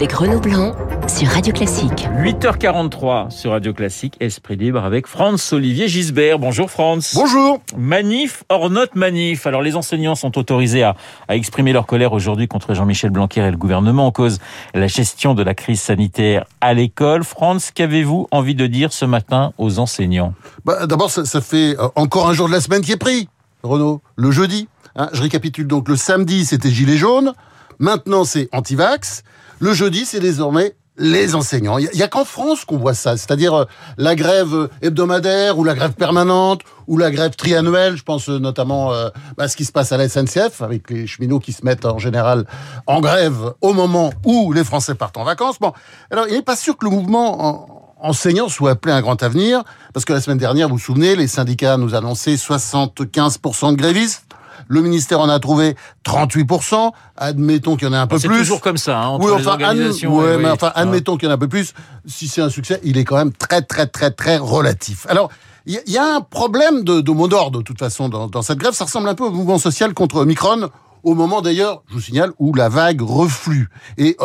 avec 0.00 0.14
Renaud 0.14 0.40
Blanc 0.40 0.74
sur 1.06 1.28
Radio 1.28 1.52
Classique. 1.52 2.08
8h43 2.16 3.28
sur 3.28 3.50
Radio 3.50 3.74
Classique, 3.74 4.16
Esprit 4.18 4.56
Libre 4.56 4.82
avec 4.82 5.06
Franz 5.06 5.54
Olivier 5.54 5.88
Gisbert. 5.88 6.38
Bonjour 6.38 6.70
Franz. 6.70 7.14
Bonjour. 7.14 7.60
Manif 7.76 8.42
hors 8.48 8.70
note 8.70 8.94
manif. 8.94 9.46
Alors 9.46 9.60
les 9.60 9.76
enseignants 9.76 10.14
sont 10.14 10.38
autorisés 10.38 10.84
à, 10.84 10.96
à 11.28 11.36
exprimer 11.36 11.74
leur 11.74 11.84
colère 11.84 12.14
aujourd'hui 12.14 12.48
contre 12.48 12.72
Jean-Michel 12.72 13.10
Blanquer 13.10 13.42
et 13.42 13.50
le 13.50 13.58
gouvernement 13.58 14.06
en 14.06 14.10
cause 14.10 14.38
la 14.72 14.86
gestion 14.86 15.34
de 15.34 15.42
la 15.42 15.52
crise 15.52 15.82
sanitaire 15.82 16.46
à 16.62 16.72
l'école. 16.72 17.22
Franz, 17.22 17.70
qu'avez-vous 17.74 18.26
envie 18.30 18.54
de 18.54 18.66
dire 18.66 18.94
ce 18.94 19.04
matin 19.04 19.52
aux 19.58 19.80
enseignants? 19.80 20.32
Bah, 20.64 20.86
D'abord, 20.86 21.10
ça, 21.10 21.26
ça, 21.26 21.42
fait 21.42 21.78
euh, 21.78 21.88
encore 21.94 22.26
un 22.26 22.32
jour 22.32 22.48
de 22.48 22.52
la 22.52 22.62
semaine 22.62 22.80
qui 22.80 22.92
est 22.92 22.96
pris, 22.96 23.28
Renaud, 23.62 24.00
le 24.16 24.30
jeudi. 24.30 24.66
Hein, 24.96 25.10
je 25.12 25.20
récapitule 25.20 25.66
donc, 25.66 25.90
le 25.90 25.96
samedi 25.96 26.46
c'était 26.46 26.70
gilet 26.70 26.96
jaune, 26.96 27.34
maintenant 27.80 28.24
c'est 28.24 28.48
anti-vax, 28.52 29.24
le 29.58 29.74
jeudi 29.74 30.04
c'est 30.06 30.20
désormais 30.20 30.76
les 31.00 31.34
enseignants. 31.34 31.78
Il 31.78 31.88
y 31.94 32.02
a, 32.02 32.08
qu'en 32.08 32.26
France 32.26 32.64
qu'on 32.64 32.76
voit 32.76 32.94
ça, 32.94 33.16
c'est-à-dire 33.16 33.54
euh, 33.54 33.64
la 33.96 34.14
grève 34.14 34.68
hebdomadaire 34.82 35.58
ou 35.58 35.64
la 35.64 35.74
grève 35.74 35.92
permanente 35.92 36.60
ou 36.86 36.98
la 36.98 37.10
grève 37.10 37.34
triannuelle. 37.34 37.96
Je 37.96 38.02
pense 38.02 38.28
euh, 38.28 38.38
notamment 38.38 38.92
euh, 38.92 39.08
à 39.38 39.48
ce 39.48 39.56
qui 39.56 39.64
se 39.64 39.72
passe 39.72 39.92
à 39.92 39.96
la 39.96 40.08
SNCF 40.08 40.60
avec 40.60 40.90
les 40.90 41.06
cheminots 41.06 41.40
qui 41.40 41.52
se 41.52 41.64
mettent 41.64 41.86
en 41.86 41.98
général 41.98 42.44
en 42.86 43.00
grève 43.00 43.54
au 43.62 43.72
moment 43.72 44.12
où 44.24 44.52
les 44.52 44.62
Français 44.62 44.94
partent 44.94 45.16
en 45.16 45.24
vacances. 45.24 45.58
Bon, 45.58 45.72
alors 46.10 46.26
il 46.28 46.34
n'est 46.34 46.42
pas 46.42 46.56
sûr 46.56 46.76
que 46.76 46.84
le 46.84 46.90
mouvement 46.90 47.94
enseignant 48.02 48.48
soit 48.48 48.72
appelé 48.72 48.92
à 48.92 48.96
un 48.96 49.00
grand 49.00 49.22
avenir, 49.22 49.62
parce 49.92 50.04
que 50.04 50.12
la 50.12 50.20
semaine 50.20 50.38
dernière, 50.38 50.68
vous 50.68 50.76
vous 50.76 50.80
souvenez, 50.80 51.16
les 51.16 51.28
syndicats 51.28 51.76
nous 51.76 51.94
annonçaient 51.94 52.34
75% 52.34 53.72
de 53.72 53.76
grévistes. 53.76 54.24
Le 54.68 54.82
ministère 54.82 55.20
en 55.20 55.28
a 55.28 55.38
trouvé 55.38 55.76
38%. 56.04 56.92
Admettons 57.16 57.76
qu'il 57.76 57.88
y 57.88 57.90
en 57.90 57.94
ait 57.94 57.96
un 57.96 58.06
peu 58.06 58.18
plus. 58.18 58.28
C'est 58.28 58.38
toujours 58.38 58.60
comme 58.60 58.76
ça, 58.76 58.98
hein, 58.98 59.08
entre 59.08 59.26
oui, 59.26 59.32
enfin, 59.32 59.42
les 59.42 59.48
organisations. 59.48 60.16
ouais, 60.16 60.38
mais 60.38 60.50
enfin, 60.50 60.72
admettons 60.74 61.16
qu'il 61.16 61.26
y 61.26 61.28
en 61.28 61.30
ait 61.32 61.34
un 61.34 61.38
peu 61.38 61.48
plus. 61.48 61.74
Si 62.06 62.28
c'est 62.28 62.42
un 62.42 62.50
succès, 62.50 62.80
il 62.84 62.98
est 62.98 63.04
quand 63.04 63.16
même 63.16 63.32
très, 63.32 63.62
très, 63.62 63.86
très, 63.86 64.10
très 64.10 64.36
relatif. 64.38 65.06
Alors, 65.08 65.30
il 65.66 65.78
y, 65.86 65.98
a 65.98 66.16
un 66.16 66.20
problème 66.22 66.84
de, 66.84 67.00
de 67.00 67.10
mot 67.12 67.28
d'ordre, 67.28 67.58
de 67.58 67.64
toute 67.64 67.78
façon, 67.78 68.08
dans, 68.08 68.28
dans, 68.28 68.42
cette 68.42 68.58
grève. 68.58 68.72
Ça 68.72 68.86
ressemble 68.86 69.08
un 69.08 69.14
peu 69.14 69.24
au 69.24 69.30
mouvement 69.30 69.58
social 69.58 69.92
contre 69.92 70.16
Omicron, 70.16 70.70
au 71.02 71.14
moment 71.14 71.42
d'ailleurs, 71.42 71.82
je 71.88 71.94
vous 71.94 72.00
signale, 72.00 72.32
où 72.38 72.54
la 72.54 72.68
vague 72.68 73.02
reflue. 73.02 73.68
Et 73.98 74.16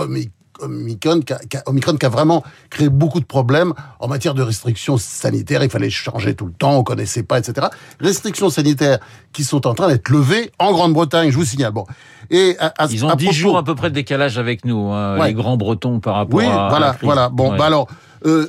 Omicron 0.62 1.22
qui, 1.22 1.34
a, 1.34 1.40
Omicron 1.66 1.96
qui 1.96 2.06
a 2.06 2.10
vraiment 2.10 2.44
créé 2.70 2.90
beaucoup 2.90 3.20
de 3.20 3.26
problèmes 3.26 3.74
en 4.00 4.08
matière 4.08 4.34
de 4.34 4.42
restrictions 4.42 4.98
sanitaires. 4.98 5.64
Il 5.64 5.70
fallait 5.70 5.90
changer 5.90 6.36
tout 6.36 6.46
le 6.46 6.54
temps, 6.54 6.78
on 6.78 6.84
connaissait 6.84 7.24
pas, 7.24 7.40
etc. 7.40 7.68
Restrictions 8.00 8.50
sanitaires 8.50 9.00
qui 9.34 9.44
sont 9.44 9.68
en 9.68 9.74
train 9.74 9.88
d'être 9.88 10.10
levées 10.10 10.52
en 10.60 10.72
Grande-Bretagne, 10.72 11.30
je 11.32 11.38
vous 11.38 11.46
signale. 11.46 11.72
Bon. 11.72 11.86
Et 12.30 12.56
à, 12.60 12.74
à, 12.78 12.88
Ils 12.90 13.06
ont 13.06 13.16
dix 13.16 13.32
jours 13.34 13.58
à 13.58 13.64
peu 13.64 13.76
près 13.76 13.90
de 13.90 13.96
décalage 13.96 14.38
avec 14.38 14.66
nous, 14.66 14.92
hein, 14.92 15.20
ouais. 15.20 15.28
les 15.28 15.34
grands 15.34 15.58
Bretons 15.58 16.00
par 16.00 16.16
rapport 16.16 16.40
oui, 16.40 16.46
à. 16.46 16.50
Oui, 16.50 16.70
voilà, 16.70 16.88
la 16.88 16.98
voilà. 17.02 17.30
Bon, 17.30 17.52
Ouais. 17.52 17.58
bah 17.58 17.66
alors, 17.66 17.88
euh, 18.26 18.48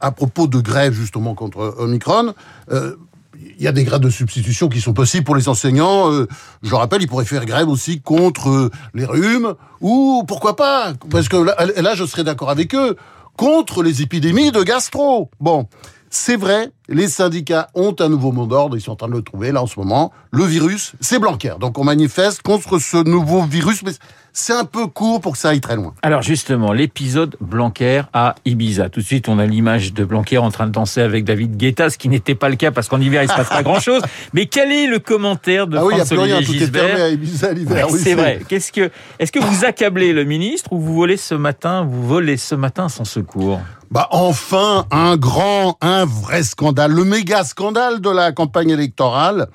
à 0.00 0.12
propos 0.12 0.46
de 0.46 0.58
grève 0.60 0.92
justement 0.92 1.34
contre 1.34 1.74
Omicron, 1.78 2.34
euh, 2.70 2.96
il 3.58 3.62
y 3.62 3.68
a 3.68 3.72
des 3.72 3.84
grèves 3.84 4.00
de 4.00 4.10
substitution 4.10 4.68
qui 4.68 4.80
sont 4.80 4.92
possibles 4.92 5.24
pour 5.24 5.36
les 5.36 5.48
enseignants. 5.48 6.12
Euh, 6.12 6.26
je 6.62 6.74
rappelle, 6.74 7.02
ils 7.02 7.08
pourraient 7.08 7.24
faire 7.24 7.44
grève 7.46 7.68
aussi 7.68 8.00
contre 8.00 8.48
euh, 8.48 8.70
les 8.94 9.04
rhumes 9.04 9.54
ou 9.80 10.24
pourquoi 10.26 10.56
pas, 10.56 10.92
parce 11.10 11.28
que 11.28 11.36
là, 11.36 11.94
je 11.94 12.04
serais 12.04 12.24
d'accord 12.24 12.50
avec 12.50 12.74
eux, 12.74 12.96
contre 13.36 13.82
les 13.82 14.02
épidémies 14.02 14.50
de 14.50 14.62
gastro. 14.62 15.30
Bon, 15.40 15.68
c'est 16.10 16.36
vrai, 16.36 16.70
les 16.88 17.08
syndicats 17.08 17.68
ont 17.74 17.94
un 17.98 18.08
nouveau 18.08 18.32
mot 18.32 18.46
d'ordre, 18.46 18.76
ils 18.76 18.80
sont 18.80 18.92
en 18.92 18.96
train 18.96 19.08
de 19.08 19.12
le 19.12 19.22
trouver 19.22 19.52
là 19.52 19.62
en 19.62 19.66
ce 19.66 19.78
moment. 19.78 20.12
Le 20.30 20.44
virus, 20.44 20.92
c'est 21.00 21.18
Blanquer. 21.18 21.54
Donc 21.60 21.78
on 21.78 21.84
manifeste 21.84 22.42
contre 22.42 22.78
ce 22.78 22.96
nouveau 22.96 23.42
virus, 23.42 23.82
c'est 24.36 24.52
un 24.52 24.66
peu 24.66 24.86
court 24.86 25.22
pour 25.22 25.32
que 25.32 25.38
ça 25.38 25.48
aille 25.48 25.62
très 25.62 25.76
loin. 25.76 25.94
Alors 26.02 26.20
justement, 26.20 26.74
l'épisode 26.74 27.36
Blanquer 27.40 28.02
à 28.12 28.34
Ibiza. 28.44 28.90
Tout 28.90 29.00
de 29.00 29.04
suite, 29.04 29.30
on 29.30 29.38
a 29.38 29.46
l'image 29.46 29.94
de 29.94 30.04
Blanquer 30.04 30.36
en 30.36 30.50
train 30.50 30.66
de 30.66 30.72
danser 30.72 31.00
avec 31.00 31.24
David 31.24 31.56
Guetta, 31.56 31.88
ce 31.88 31.96
qui 31.96 32.10
n'était 32.10 32.34
pas 32.34 32.50
le 32.50 32.56
cas 32.56 32.70
parce 32.70 32.88
qu'en 32.88 33.00
hiver, 33.00 33.22
il 33.22 33.30
se 33.30 33.34
passe 33.34 33.48
pas 33.48 33.62
grand-chose. 33.62 34.02
Mais 34.34 34.44
quel 34.44 34.70
est 34.72 34.86
le 34.88 34.98
commentaire 34.98 35.66
de 35.66 35.78
ah 35.78 35.84
oui, 35.86 35.98
a 35.98 36.04
plus 36.04 36.18
rien, 36.18 36.36
Olivier 36.36 36.68
tout 36.68 36.76
est 36.76 36.78
fermé 36.78 37.00
à 37.00 37.08
Ibiza 37.08 37.52
l'hiver. 37.52 37.86
Ouais, 37.86 37.92
oui, 37.94 38.00
c'est 38.02 38.14
vrai. 38.14 38.40
Qu'est-ce 38.46 38.72
que, 38.72 38.90
est-ce 39.18 39.32
que 39.32 39.38
vous 39.38 39.64
accablez 39.64 40.12
le 40.12 40.24
ministre 40.24 40.70
ou 40.74 40.80
vous 40.80 40.94
volez 40.94 41.16
ce 41.16 41.34
matin, 41.34 41.82
vous 41.82 42.06
volez 42.06 42.36
ce 42.36 42.54
matin 42.54 42.90
sans 42.90 43.04
secours? 43.04 43.60
Bah 43.90 44.08
enfin, 44.10 44.84
un 44.90 45.16
grand, 45.16 45.78
un 45.80 46.04
vrai 46.04 46.42
scandale, 46.42 46.92
le 46.92 47.04
méga 47.04 47.42
scandale 47.42 48.02
de 48.02 48.10
la 48.10 48.32
campagne 48.32 48.70
électorale, 48.70 49.46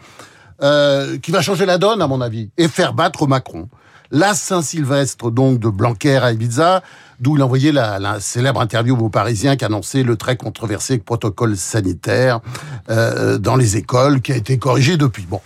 euh, 0.64 1.20
qui 1.20 1.30
va 1.30 1.42
changer 1.42 1.68
la 1.68 1.78
donne 1.78 2.02
à 2.02 2.08
mon 2.08 2.20
avis 2.20 2.50
et 2.58 2.68
faire 2.68 2.94
battre 2.94 3.28
Macron. 3.28 3.70
La 4.12 4.34
Saint-Sylvestre 4.34 5.32
donc 5.32 5.60
de 5.60 5.70
Blanquer 5.70 6.18
à 6.18 6.34
Ibiza, 6.34 6.84
d'où 7.22 7.38
il 7.38 7.44
envoyait 7.44 7.72
la, 7.72 7.98
la 7.98 8.20
célèbre 8.20 8.60
interview 8.60 8.98
aux 8.98 9.10
Parisiens 9.10 9.56
qui 9.56 9.64
annonçait 9.64 10.04
le 10.04 10.18
très 10.18 10.36
controversé 10.36 10.98
protocole 10.98 11.56
sanitaire 11.56 12.42
euh, 12.90 13.38
dans 13.38 13.56
les 13.56 13.78
écoles, 13.78 14.22
qui 14.22 14.34
a 14.34 14.36
été 14.36 14.58
corrigé 14.58 14.98
depuis. 14.98 15.26
Bon. 15.30 15.40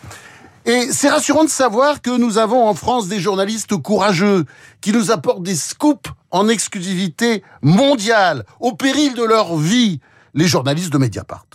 Et 0.66 0.88
c'est 0.92 1.10
rassurant 1.10 1.44
de 1.44 1.50
savoir 1.50 2.02
que 2.02 2.18
nous 2.18 2.40
avons 2.40 2.68
en 2.68 2.74
France 2.74 3.08
des 3.08 3.20
journalistes 3.20 3.78
courageux 3.78 4.46
qui 4.82 4.92
nous 4.92 5.12
apportent 5.12 5.44
des 5.44 5.56
scoops 5.56 6.10
en 6.32 6.50
exclusivité 6.50 7.44
mondiale, 7.62 8.46
au 8.60 8.74
péril 8.74 9.14
de 9.14 9.24
leur 9.24 9.58
vie, 9.58 10.00
les 10.34 10.48
journalistes 10.48 10.92
de 10.92 10.98
Mediapart. 10.98 11.46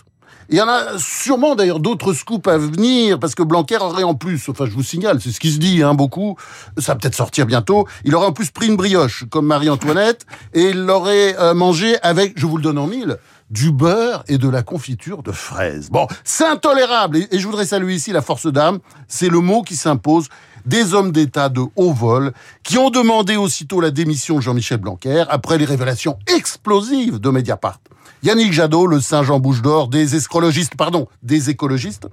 Il 0.51 0.57
y 0.57 0.61
en 0.61 0.67
a 0.67 0.97
sûrement 0.97 1.55
d'ailleurs 1.55 1.79
d'autres 1.79 2.11
scoops 2.11 2.45
à 2.49 2.57
venir, 2.57 3.19
parce 3.19 3.35
que 3.35 3.41
Blanquer 3.41 3.77
aurait 3.77 4.03
en 4.03 4.15
plus, 4.15 4.49
enfin 4.49 4.65
je 4.65 4.71
vous 4.71 4.83
signale, 4.83 5.21
c'est 5.21 5.31
ce 5.31 5.39
qui 5.39 5.49
se 5.49 5.59
dit 5.59 5.81
hein, 5.81 5.93
beaucoup, 5.93 6.35
ça 6.77 6.91
va 6.91 6.99
peut-être 6.99 7.15
sortir 7.15 7.45
bientôt, 7.45 7.87
il 8.03 8.13
aurait 8.15 8.27
en 8.27 8.33
plus 8.33 8.51
pris 8.51 8.67
une 8.67 8.75
brioche, 8.75 9.23
comme 9.29 9.45
Marie-Antoinette, 9.45 10.25
et 10.53 10.71
il 10.71 10.81
l'aurait 10.81 11.39
euh, 11.39 11.53
mangé 11.53 11.95
avec, 12.01 12.33
je 12.35 12.45
vous 12.45 12.57
le 12.57 12.63
donne 12.63 12.79
en 12.79 12.87
mille, 12.87 13.17
du 13.49 13.71
beurre 13.71 14.25
et 14.27 14.37
de 14.37 14.49
la 14.49 14.61
confiture 14.61 15.23
de 15.23 15.31
fraises. 15.31 15.89
Bon, 15.89 16.05
c'est 16.25 16.45
intolérable, 16.45 17.15
et, 17.15 17.29
et 17.31 17.39
je 17.39 17.47
voudrais 17.47 17.65
saluer 17.65 17.95
ici 17.95 18.11
la 18.11 18.21
force 18.21 18.47
d'âme, 18.47 18.79
c'est 19.07 19.29
le 19.29 19.39
mot 19.39 19.61
qui 19.61 19.77
s'impose, 19.77 20.27
des 20.65 20.93
hommes 20.93 21.13
d'État 21.13 21.47
de 21.47 21.61
haut 21.77 21.93
vol 21.93 22.33
qui 22.63 22.77
ont 22.77 22.89
demandé 22.89 23.37
aussitôt 23.37 23.79
la 23.79 23.89
démission 23.89 24.35
de 24.35 24.41
Jean-Michel 24.41 24.79
Blanquer 24.79 25.23
après 25.29 25.57
les 25.57 25.65
révélations 25.65 26.19
explosives 26.27 27.19
de 27.19 27.29
Mediapart. 27.29 27.79
Yannick 28.23 28.53
Jadot, 28.53 28.87
le 28.87 28.99
Saint-Jean 28.99 29.39
Bouche 29.39 29.61
d'Or 29.61 29.87
des 29.87 30.15
escrologistes, 30.15 30.75
pardon, 30.75 31.07
des 31.23 31.49
écologistes. 31.49 32.07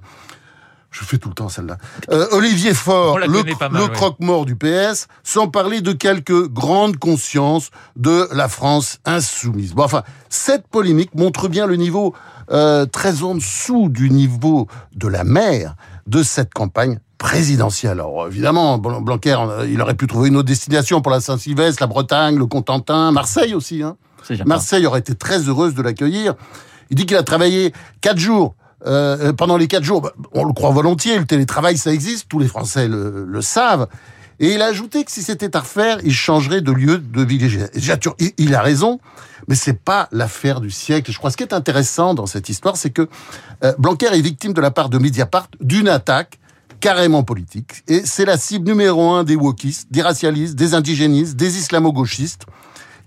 Je 0.91 1.03
fais 1.03 1.19
tout 1.19 1.29
le 1.29 1.35
temps 1.35 1.49
celle-là. 1.49 1.77
Euh, 2.09 2.25
Olivier 2.31 2.73
Faure, 2.73 3.19
le, 3.19 3.27
mal, 3.27 3.71
le 3.71 3.83
ouais. 3.83 3.89
croque-mort 3.91 4.45
du 4.45 4.55
PS, 4.55 5.07
sans 5.23 5.47
parler 5.47 5.81
de 5.81 5.91
quelques 5.91 6.47
grandes 6.47 6.97
consciences 6.97 7.69
de 7.95 8.27
la 8.33 8.47
France 8.47 8.99
insoumise. 9.05 9.73
Bon, 9.73 9.83
enfin, 9.83 10.03
cette 10.29 10.67
polémique 10.67 11.13
montre 11.13 11.47
bien 11.47 11.67
le 11.67 11.75
niveau 11.75 12.15
euh, 12.51 12.87
très 12.87 13.21
en 13.21 13.35
dessous 13.35 13.89
du 13.89 14.09
niveau 14.09 14.67
de 14.95 15.07
la 15.07 15.23
mer 15.23 15.75
de 16.07 16.23
cette 16.23 16.53
campagne 16.53 16.99
présidentielle. 17.19 17.91
Alors 17.91 18.25
évidemment, 18.25 18.79
Blanquer, 18.79 19.37
il 19.67 19.79
aurait 19.81 19.93
pu 19.93 20.07
trouver 20.07 20.29
une 20.29 20.37
autre 20.37 20.47
destination 20.47 21.01
pour 21.01 21.11
la 21.11 21.21
Saint-Sylvestre, 21.21 21.83
la 21.83 21.87
Bretagne, 21.87 22.35
le 22.35 22.47
Cotentin, 22.47 23.11
Marseille 23.11 23.53
aussi. 23.53 23.83
Hein. 23.83 23.97
Marseille 24.45 24.85
aurait 24.85 24.99
été 24.99 25.15
très 25.15 25.39
heureuse 25.47 25.73
de 25.73 25.81
l'accueillir. 25.81 26.35
Il 26.89 26.95
dit 26.95 27.05
qu'il 27.05 27.17
a 27.17 27.23
travaillé 27.23 27.73
quatre 28.01 28.19
jours. 28.19 28.55
Euh, 28.87 29.33
pendant 29.33 29.57
les 29.57 29.67
quatre 29.67 29.83
jours, 29.83 30.01
bah, 30.01 30.13
on 30.31 30.45
le 30.45 30.53
croit 30.53 30.71
volontiers, 30.71 31.19
le 31.19 31.25
télétravail 31.25 31.77
ça 31.77 31.91
existe, 31.91 32.27
tous 32.29 32.39
les 32.39 32.47
Français 32.47 32.87
le, 32.87 33.25
le 33.25 33.41
savent. 33.41 33.87
Et 34.39 34.53
il 34.53 34.61
a 34.61 34.67
ajouté 34.67 35.03
que 35.03 35.11
si 35.11 35.21
c'était 35.21 35.53
à 35.57 35.59
refaire, 35.59 35.99
il 36.03 36.13
changerait 36.13 36.61
de 36.61 36.71
lieu 36.71 36.97
de 36.97 37.21
villégiature. 37.21 38.15
Il, 38.19 38.31
il 38.37 38.55
a 38.55 38.61
raison, 38.61 39.01
mais 39.49 39.55
c'est 39.55 39.73
pas 39.73 40.07
l'affaire 40.13 40.61
du 40.61 40.71
siècle. 40.71 41.11
Je 41.11 41.17
crois 41.17 41.29
ce 41.29 41.35
qui 41.35 41.43
est 41.43 41.53
intéressant 41.53 42.13
dans 42.13 42.25
cette 42.25 42.47
histoire, 42.47 42.77
c'est 42.77 42.89
que 42.89 43.09
euh, 43.65 43.73
Blanquer 43.77 44.13
est 44.13 44.21
victime 44.21 44.53
de 44.53 44.61
la 44.61 44.71
part 44.71 44.89
de 44.89 44.97
Mediapart 44.97 45.49
d'une 45.59 45.89
attaque 45.89 46.39
carrément 46.79 47.23
politique. 47.23 47.83
Et 47.89 48.03
c'est 48.05 48.23
la 48.23 48.37
cible 48.37 48.65
numéro 48.65 49.09
un 49.11 49.25
des 49.25 49.35
wokistes, 49.35 49.91
des 49.91 50.01
racialistes, 50.01 50.55
des 50.55 50.73
indigénistes, 50.73 51.35
des 51.35 51.57
islamo-gauchistes 51.57 52.45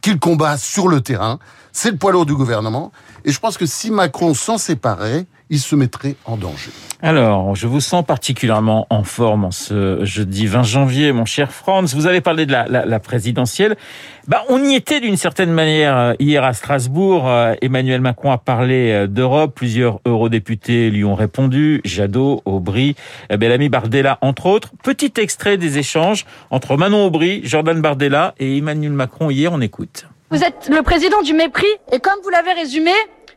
qu'il 0.03 0.19
combat 0.19 0.59
sur 0.59 0.89
le 0.89 1.01
terrain. 1.01 1.39
C'est 1.73 1.93
le 1.93 1.97
poids 1.97 2.13
lourd 2.13 2.27
du 2.27 2.35
gouvernement. 2.35 2.93
Et 3.25 3.33
je 3.33 3.41
pense 3.41 3.57
que 3.57 3.65
si 3.65 3.91
Macron 3.91 4.35
s'en 4.35 4.59
séparait, 4.59 5.27
il 5.53 5.61
se 5.61 5.77
mettrait 5.77 6.17
en 6.25 6.39
danger. 6.39 6.71
Alors, 7.03 7.55
je 7.55 7.67
vous 7.67 7.81
sens 7.81 8.05
particulièrement 8.07 8.87
en 8.89 9.05
forme 9.05 9.45
en 9.45 9.51
ce 9.51 10.03
jeudi 10.03 10.47
20 10.47 10.63
janvier, 10.63 11.13
mon 11.13 11.27
cher 11.27 11.53
Franz. 11.53 11.95
Vous 11.95 12.07
avez 12.07 12.23
parlé 12.23 12.47
de 12.47 12.53
la, 12.53 12.67
la, 12.69 12.87
la 12.87 12.99
présidentielle. 13.01 13.77
Bah, 14.29 14.45
on 14.49 14.65
y 14.65 14.75
était 14.75 15.01
d'une 15.01 15.19
certaine 15.19 15.53
manière 15.53 16.15
hier 16.19 16.43
à 16.43 16.55
Strasbourg. 16.55 17.31
Emmanuel 17.61 18.01
Macron 18.01 18.33
a 18.33 18.39
parlé 18.39 19.07
d'Europe. 19.09 19.55
Plusieurs 19.55 20.01
eurodéputés 20.07 20.89
lui 20.89 21.05
ont 21.05 21.15
répondu. 21.15 21.83
Jadot, 21.85 22.41
Aubry, 22.47 22.97
Bellamy 23.29 23.69
Bardella, 23.69 24.17
entre 24.23 24.47
autres. 24.47 24.71
Petit 24.83 25.13
extrait 25.19 25.59
des 25.59 25.77
échanges 25.77 26.25
entre 26.51 26.79
Manon 26.79 27.07
Aubry, 27.07 27.43
Jordan 27.45 27.79
Bardella 27.83 28.35
et 28.39 28.57
Emmanuel 28.57 28.93
Macron 28.93 29.29
hier. 29.29 29.53
On 29.53 29.61
écoute. 29.61 30.07
Vous 30.31 30.43
êtes 30.43 30.71
le 30.75 30.81
président 30.83 31.21
du 31.21 31.35
mépris 31.35 31.67
et 31.93 31.99
comme 31.99 32.19
vous 32.25 32.31
l'avez 32.31 32.53
résumé, 32.55 32.93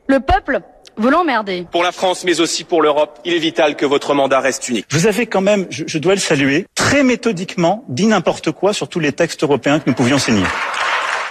le 0.07 0.21
peuple 0.21 0.61
vous 0.97 1.09
l'emmerdez. 1.09 1.65
Pour 1.71 1.83
la 1.83 1.91
France, 1.91 2.23
mais 2.23 2.39
aussi 2.39 2.63
pour 2.63 2.81
l'Europe, 2.81 3.19
il 3.25 3.33
est 3.33 3.39
vital 3.39 3.75
que 3.75 3.85
votre 3.85 4.13
mandat 4.13 4.39
reste 4.39 4.69
unique. 4.69 4.85
Vous 4.91 5.07
avez 5.07 5.25
quand 5.25 5.41
même, 5.41 5.65
je, 5.69 5.83
je 5.87 5.97
dois 5.97 6.13
le 6.13 6.19
saluer, 6.19 6.65
très 6.75 7.03
méthodiquement 7.03 7.83
dit 7.89 8.07
n'importe 8.07 8.51
quoi 8.51 8.73
sur 8.73 8.87
tous 8.87 8.99
les 8.99 9.11
textes 9.11 9.43
européens 9.43 9.79
que 9.79 9.89
nous 9.89 9.95
pouvions 9.95 10.17
signer. 10.17 10.43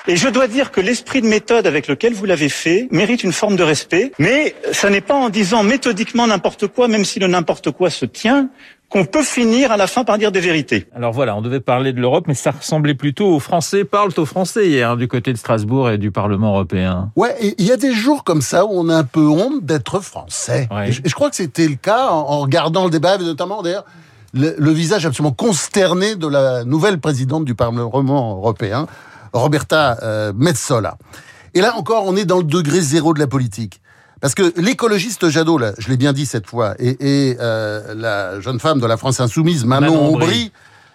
Et 0.06 0.17
je 0.17 0.29
dois 0.29 0.49
dire 0.49 0.71
que 0.71 0.83
l'esprit 0.83 1.23
de 1.23 1.27
méthode 1.27 1.67
avec 1.67 1.89
lequel 1.89 2.12
vous 2.12 2.27
l'avez 2.27 2.51
fait 2.51 2.89
mérite 2.91 3.25
une 3.25 3.33
forme 3.33 3.56
de 3.56 3.62
respect, 3.62 4.12
mais 4.19 4.55
ça 4.71 4.91
n'est 4.91 5.01
pas 5.01 5.15
en 5.15 5.31
disant 5.31 5.62
méthodiquement 5.62 6.27
n'importe 6.27 6.67
quoi, 6.67 6.89
même 6.89 7.06
si 7.06 7.21
le 7.21 7.27
n'importe 7.27 7.71
quoi 7.71 7.89
se 7.89 8.05
tient, 8.05 8.51
qu'on 8.91 9.06
peut 9.06 9.23
finir 9.23 9.73
à 9.73 9.79
la 9.79 9.87
fin 9.87 10.05
par 10.05 10.19
dire 10.19 10.31
des 10.31 10.41
vérités. 10.41 10.87
Alors 10.95 11.12
voilà, 11.12 11.35
on 11.35 11.41
devait 11.41 11.61
parler 11.61 11.95
de 11.95 12.01
l'Europe, 12.03 12.27
mais 12.29 12.35
ça 12.35 12.51
ressemblait 12.51 12.95
plutôt 12.95 13.29
aux 13.29 13.41
Français 13.41 13.85
parlent 13.85 14.12
aux 14.19 14.27
Français 14.27 14.69
hier 14.69 14.99
du 14.99 15.09
côté 15.09 15.33
de 15.33 15.39
Strasbourg 15.39 15.89
et 15.89 15.97
du 15.97 16.11
Parlement 16.11 16.50
européen. 16.50 17.11
Ouais, 17.17 17.35
il 17.41 17.65
y 17.65 17.73
a 17.73 17.79
des 17.79 17.95
jours 17.95 18.25
comme 18.25 18.43
ça 18.43 18.67
où 18.67 18.73
on 18.73 18.91
a 18.91 18.95
un 18.95 19.05
peu 19.05 19.27
honte 19.27 19.65
d'être 19.65 20.00
français. 20.00 20.69
Ouais. 20.71 20.91
Et, 20.91 20.93
je, 20.93 21.00
et 21.03 21.09
je 21.09 21.15
crois 21.15 21.31
que 21.31 21.37
c'était 21.37 21.67
le 21.67 21.77
cas 21.77 22.09
en, 22.09 22.29
en 22.29 22.41
regardant 22.41 22.85
le 22.85 22.91
débat, 22.91 23.15
et 23.15 23.25
notamment 23.25 23.62
d'ailleurs 23.62 23.87
le, 24.35 24.55
le 24.59 24.71
visage 24.71 25.07
absolument 25.07 25.33
consterné 25.33 26.15
de 26.15 26.27
la 26.29 26.65
nouvelle 26.65 27.00
présidente 27.00 27.47
du 27.47 27.55
Parlement 27.55 28.37
européen, 28.37 28.87
Roberta 29.35 29.99
euh, 30.03 30.33
Metsola. 30.35 30.97
Et 31.53 31.61
là 31.61 31.77
encore, 31.77 32.05
on 32.07 32.17
est 32.17 32.25
dans 32.25 32.39
le 32.39 32.45
degré 32.45 32.81
zéro 32.81 33.13
de 33.15 33.19
la 33.21 33.27
politique. 33.27 33.81
Parce 34.21 34.35
que 34.35 34.55
l'écologiste 34.57 35.29
Jadot, 35.29 35.59
là, 35.59 35.73
je 35.79 35.89
l'ai 35.89 35.99
bien 35.99 36.13
dit 36.15 36.25
cette 36.25 36.47
fois, 36.47 36.75
et, 36.79 36.97
et 37.31 37.37
euh, 37.41 37.95
la 37.95 38.41
jeune 38.41 38.59
femme 38.59 38.81
de 38.81 38.87
la 38.87 38.97
France 38.97 39.21
insoumise, 39.21 39.65
Manon, 39.67 39.93
Manon 39.93 40.07
Aubry, 40.15 40.25
Aubry. 40.25 40.53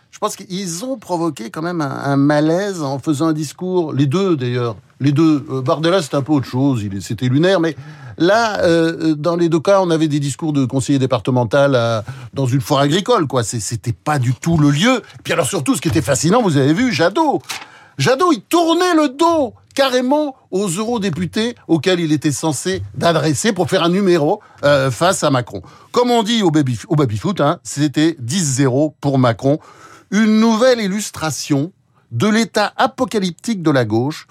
je 0.10 0.18
pense 0.18 0.36
qu'ils 0.36 0.84
ont 0.84 0.98
provoqué 0.98 1.52
quand 1.52 1.62
même 1.62 1.82
un, 1.82 1.92
un 2.06 2.16
malaise 2.18 2.82
en 2.82 2.98
faisant 2.98 3.28
un 3.28 3.34
discours, 3.34 3.94
les 3.94 4.08
deux 4.08 4.36
d'ailleurs, 4.36 4.78
les 5.00 5.12
deux. 5.12 5.46
Euh, 5.52 5.62
Bardella, 5.62 6.02
c'était 6.02 6.16
un 6.16 6.24
peu 6.24 6.34
autre 6.34 6.48
chose, 6.48 6.84
c'était 7.02 7.28
lunaire, 7.28 7.60
mais 7.60 7.76
là, 8.18 8.62
euh, 8.64 9.14
dans 9.14 9.36
les 9.36 9.48
deux 9.48 9.60
cas, 9.60 9.80
on 9.82 9.92
avait 9.92 10.08
des 10.08 10.20
discours 10.20 10.52
de 10.52 10.66
conseiller 10.66 10.98
départemental 10.98 11.76
à- 11.76 12.04
dans 12.34 12.48
une 12.48 12.62
foire 12.62 12.80
agricole, 12.82 13.28
quoi. 13.28 13.44
C'est- 13.44 13.60
C'était 13.60 13.94
pas 13.94 14.18
du 14.18 14.34
tout 14.34 14.58
le 14.58 14.72
lieu. 14.72 15.04
Puis 15.24 15.34
alors 15.34 15.46
surtout, 15.46 15.76
ce 15.76 15.82
qui 15.82 15.88
était 15.90 16.02
fascinant, 16.02 16.42
vous 16.42 16.58
avez 16.58 16.74
vu, 16.74 16.92
Jadot. 16.92 17.42
Jadot, 18.00 18.32
il 18.32 18.42
tournait 18.42 18.94
le 18.94 19.10
dos 19.10 19.54
carrément 19.76 20.34
aux 20.52 20.70
eurodéputés 20.70 21.56
auxquels 21.68 22.00
il 22.00 22.14
était 22.14 22.32
censé 22.32 22.82
d'adresser 22.96 23.52
pour 23.52 23.70
faire 23.70 23.84
un 23.84 23.90
numéro 23.90 24.42
euh, 24.64 24.90
face 24.90 25.22
à 25.26 25.30
Macron. 25.32 25.62
Comme 25.92 26.10
on 26.10 26.24
dit 26.24 26.42
au 26.42 26.50
baby 26.50 26.80
au 26.88 26.96
baby-foot, 26.96 27.42
hein, 27.42 27.60
c'était 27.62 28.16
10-0 28.24 28.94
pour 29.02 29.20
Macron. 29.20 29.60
Une 30.12 30.40
nouvelle 30.40 30.80
illustration 30.80 31.74
de 32.12 32.28
l'état 32.30 32.72
apocalyptique 32.78 33.62
de 33.62 33.70
la 33.70 33.84
gauche, 33.84 34.28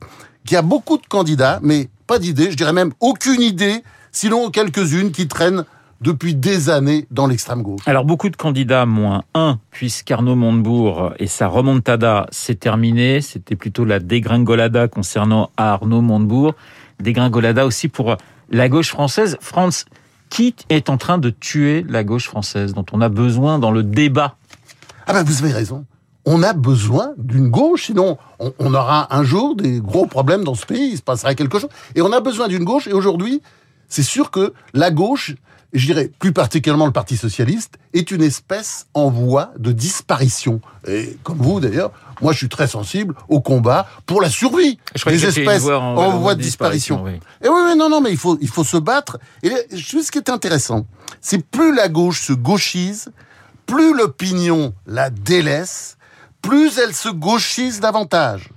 qui 0.46 0.56
a 0.56 0.62
beaucoup 0.62 0.96
de 0.96 1.06
candidats, 1.06 1.60
mais 1.62 1.90
pas 2.06 2.18
d'idées, 2.18 2.50
je 2.50 2.56
dirais 2.56 2.72
même 2.72 2.92
aucune 3.00 3.42
idée, 3.42 3.84
sinon 4.12 4.50
quelques-unes 4.50 5.12
qui 5.12 5.28
traînent 5.28 5.66
depuis 6.00 6.34
des 6.34 6.70
années 6.70 7.06
dans 7.10 7.26
l'extrême 7.26 7.62
gauche. 7.62 7.80
Alors 7.86 8.04
beaucoup 8.04 8.30
de 8.30 8.36
candidats, 8.36 8.86
moins 8.86 9.24
un, 9.34 9.58
puisqu'Arnaud 9.70 10.36
Montebourg 10.36 11.12
et 11.18 11.26
sa 11.26 11.48
remontada, 11.48 12.26
c'est 12.30 12.60
terminé. 12.60 13.20
C'était 13.20 13.56
plutôt 13.56 13.84
la 13.84 13.98
dégringolada 13.98 14.88
concernant 14.88 15.50
Arnaud 15.56 16.02
Montebourg. 16.02 16.54
Dégringolada 17.00 17.66
aussi 17.66 17.88
pour 17.88 18.16
la 18.50 18.68
gauche 18.68 18.90
française. 18.90 19.36
France, 19.40 19.86
qui 20.30 20.54
est 20.68 20.90
en 20.90 20.98
train 20.98 21.18
de 21.18 21.30
tuer 21.30 21.84
la 21.88 22.04
gauche 22.04 22.26
française, 22.26 22.74
dont 22.74 22.86
on 22.92 23.00
a 23.00 23.08
besoin 23.08 23.58
dans 23.58 23.70
le 23.70 23.82
débat? 23.82 24.36
Ah 25.06 25.12
ben 25.12 25.22
vous 25.24 25.42
avez 25.42 25.52
raison. 25.52 25.84
On 26.26 26.42
a 26.42 26.52
besoin 26.52 27.12
d'une 27.16 27.48
gauche, 27.48 27.86
sinon 27.86 28.18
on, 28.38 28.52
on 28.58 28.74
aura 28.74 29.16
un 29.16 29.24
jour 29.24 29.56
des 29.56 29.80
gros 29.80 30.04
problèmes 30.04 30.44
dans 30.44 30.54
ce 30.54 30.66
pays, 30.66 30.90
il 30.92 30.96
se 30.98 31.02
passera 31.02 31.34
quelque 31.34 31.58
chose. 31.58 31.70
Et 31.94 32.02
on 32.02 32.12
a 32.12 32.20
besoin 32.20 32.48
d'une 32.48 32.64
gauche, 32.64 32.86
et 32.86 32.92
aujourd'hui, 32.92 33.40
c'est 33.88 34.02
sûr 34.02 34.30
que 34.30 34.52
la 34.74 34.90
gauche, 34.90 35.34
je 35.72 35.86
dirais 35.86 36.10
plus 36.18 36.32
particulièrement 36.32 36.86
le 36.86 36.92
Parti 36.92 37.16
Socialiste, 37.16 37.78
est 37.92 38.10
une 38.10 38.22
espèce 38.22 38.86
en 38.94 39.10
voie 39.10 39.52
de 39.58 39.72
disparition. 39.72 40.60
Et 40.86 41.16
comme 41.22 41.38
vous 41.38 41.60
d'ailleurs, 41.60 41.92
moi 42.20 42.32
je 42.32 42.38
suis 42.38 42.48
très 42.48 42.66
sensible 42.66 43.14
au 43.28 43.40
combat 43.40 43.86
pour 44.06 44.20
la 44.20 44.30
survie 44.30 44.78
Je 44.94 45.08
des 45.08 45.24
espèces 45.24 45.62
voie 45.62 45.80
en, 45.80 46.18
voie 46.18 46.34
de 46.34 46.42
disparition. 46.42 47.02
oui. 47.02 47.20
Et 47.42 47.48
oui, 47.48 47.60
oui, 47.66 47.76
non, 47.76 47.88
non, 47.88 48.00
mais 48.00 48.10
il 48.10 48.18
faut, 48.18 48.38
il 48.40 48.48
faut 48.48 48.64
se 48.64 48.76
battre. 48.76 49.18
Et 49.42 49.52
juste 49.72 50.06
ce 50.06 50.12
qui 50.12 50.18
est 50.18 50.30
intéressant, 50.30 50.86
c'est 51.20 51.44
plus 51.44 51.74
la 51.74 51.88
gauche 51.88 52.22
se 52.22 52.32
gauchise, 52.32 53.10
plus 53.66 53.94
l'opinion 53.94 54.74
la 54.86 55.10
délaisse, 55.10 55.96
plus 56.42 56.78
elle 56.78 56.94
se 56.94 57.08
gauchise 57.08 57.80
davantage. 57.80 58.50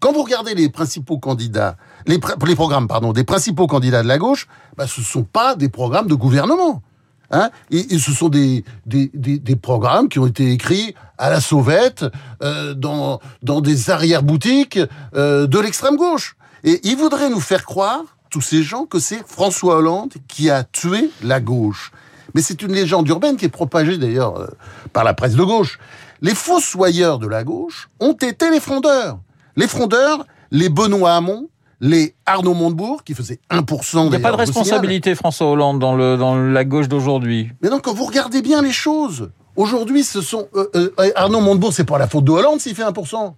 Quand 0.00 0.12
vous 0.12 0.22
regardez 0.22 0.54
les 0.54 0.68
principaux 0.68 1.18
candidats, 1.18 1.76
les, 2.06 2.18
pr- 2.18 2.46
les 2.46 2.54
programmes, 2.54 2.88
pardon, 2.88 3.12
des 3.12 3.24
principaux 3.24 3.66
candidats 3.66 4.02
de 4.02 4.08
la 4.08 4.18
gauche, 4.18 4.46
bah, 4.76 4.86
ce 4.86 5.02
sont 5.02 5.24
pas 5.24 5.54
des 5.54 5.68
programmes 5.68 6.06
de 6.06 6.14
gouvernement. 6.14 6.82
Hein 7.30 7.50
et, 7.70 7.98
ce 7.98 8.12
sont 8.12 8.28
des, 8.28 8.64
des, 8.86 9.10
des, 9.14 9.38
des 9.38 9.56
programmes 9.56 10.08
qui 10.08 10.18
ont 10.18 10.26
été 10.26 10.52
écrits 10.52 10.94
à 11.18 11.30
la 11.30 11.40
sauvette, 11.40 12.04
euh, 12.42 12.74
dans, 12.74 13.20
dans 13.42 13.60
des 13.60 13.90
arrière-boutiques 13.90 14.78
euh, 15.14 15.46
de 15.46 15.58
l'extrême 15.58 15.96
gauche. 15.96 16.36
Et 16.64 16.80
ils 16.86 16.96
voudraient 16.96 17.30
nous 17.30 17.40
faire 17.40 17.64
croire, 17.64 18.02
tous 18.30 18.42
ces 18.42 18.62
gens, 18.62 18.84
que 18.84 18.98
c'est 18.98 19.26
François 19.26 19.76
Hollande 19.76 20.12
qui 20.28 20.50
a 20.50 20.64
tué 20.64 21.10
la 21.22 21.40
gauche. 21.40 21.92
Mais 22.34 22.42
c'est 22.42 22.62
une 22.62 22.72
légende 22.72 23.08
urbaine 23.08 23.36
qui 23.36 23.46
est 23.46 23.48
propagée 23.48 23.96
d'ailleurs 23.96 24.38
euh, 24.38 24.48
par 24.92 25.04
la 25.04 25.14
presse 25.14 25.34
de 25.34 25.42
gauche. 25.42 25.78
Les 26.20 26.34
fossoyeurs 26.34 27.18
de 27.18 27.26
la 27.26 27.42
gauche 27.42 27.88
ont 28.00 28.12
été 28.12 28.50
les 28.50 28.60
frondeurs. 28.60 29.18
Les 29.56 29.68
frondeurs, 29.68 30.26
les 30.50 30.68
Benoît 30.68 31.14
Hamon, 31.14 31.48
les 31.80 32.14
Arnaud 32.26 32.54
Montebourg, 32.54 33.04
qui 33.04 33.14
faisaient 33.14 33.40
1% 33.50 34.04
Il 34.04 34.10
n'y 34.10 34.16
a 34.16 34.20
pas 34.20 34.32
de 34.32 34.36
responsabilité 34.36 35.14
François 35.14 35.48
Hollande 35.48 35.78
dans, 35.78 35.94
le, 35.94 36.16
dans 36.16 36.36
la 36.36 36.64
gauche 36.64 36.88
d'aujourd'hui. 36.88 37.50
Mais 37.62 37.68
non, 37.68 37.80
quand 37.80 37.94
vous 37.94 38.04
regardez 38.04 38.42
bien 38.42 38.62
les 38.62 38.72
choses, 38.72 39.30
aujourd'hui, 39.56 40.04
ce 40.04 40.20
sont 40.20 40.48
euh, 40.54 40.68
euh, 40.74 41.12
Arnaud 41.16 41.40
Montebourg, 41.40 41.72
c'est 41.72 41.84
pas 41.84 41.98
la 41.98 42.08
faute 42.08 42.24
de 42.24 42.32
Hollande 42.32 42.60
s'il 42.60 42.74
fait 42.74 42.84
1%. 42.84 43.34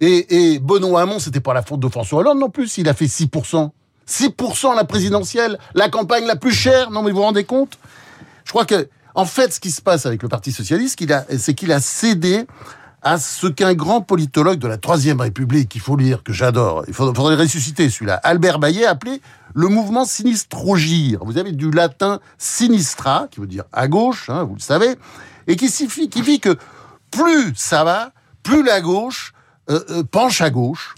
Et, 0.00 0.54
et 0.54 0.58
Benoît 0.58 1.02
Hamon, 1.02 1.18
c'était 1.18 1.40
pas 1.40 1.54
la 1.54 1.62
faute 1.62 1.80
de 1.80 1.88
François 1.88 2.20
Hollande 2.20 2.38
non 2.38 2.50
plus 2.50 2.66
s'il 2.66 2.88
a 2.88 2.94
fait 2.94 3.06
6%. 3.06 3.70
6% 4.08 4.76
la 4.76 4.84
présidentielle, 4.84 5.58
la 5.74 5.88
campagne 5.88 6.26
la 6.26 6.36
plus 6.36 6.52
chère. 6.52 6.90
Non, 6.90 7.02
mais 7.02 7.10
vous 7.10 7.18
vous 7.18 7.22
rendez 7.22 7.44
compte? 7.44 7.78
Je 8.44 8.50
crois 8.50 8.64
que, 8.64 8.88
en 9.14 9.24
fait, 9.24 9.52
ce 9.52 9.60
qui 9.60 9.70
se 9.70 9.80
passe 9.80 10.06
avec 10.06 10.22
le 10.22 10.28
Parti 10.28 10.52
socialiste, 10.52 11.00
c'est 11.38 11.54
qu'il 11.54 11.72
a 11.72 11.80
cédé 11.80 12.46
à 13.02 13.18
ce 13.18 13.48
qu'un 13.48 13.74
grand 13.74 14.00
politologue 14.00 14.58
de 14.58 14.68
la 14.68 14.78
Troisième 14.78 15.20
République, 15.20 15.74
il 15.74 15.80
faut 15.80 15.96
lire, 15.96 16.22
que 16.22 16.32
j'adore, 16.32 16.84
il 16.86 16.94
faudrait, 16.94 17.34
ressusciter 17.34 17.90
celui-là, 17.90 18.20
Albert 18.22 18.58
Bayet, 18.58 18.86
appelé 18.86 19.20
le 19.54 19.68
mouvement 19.68 20.04
sinistrogir. 20.04 21.24
Vous 21.24 21.36
avez 21.36 21.52
du 21.52 21.70
latin 21.70 22.20
sinistra, 22.38 23.26
qui 23.30 23.40
veut 23.40 23.46
dire 23.46 23.64
à 23.72 23.88
gauche, 23.88 24.30
hein, 24.30 24.44
vous 24.44 24.54
le 24.54 24.60
savez, 24.60 24.94
et 25.46 25.56
qui 25.56 25.68
signifie, 25.68 26.08
qui 26.08 26.40
que 26.40 26.56
plus 27.10 27.52
ça 27.56 27.84
va, 27.84 28.12
plus 28.42 28.62
la 28.62 28.80
gauche 28.80 29.34
euh, 29.70 29.80
euh, 29.90 30.02
penche 30.02 30.40
à 30.40 30.50
gauche 30.50 30.94